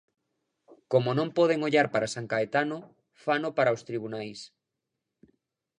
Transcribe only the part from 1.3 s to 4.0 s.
poden ollar para San Caetano, fano para os